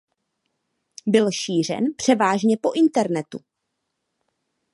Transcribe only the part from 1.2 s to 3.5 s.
šířen převážně po internetu.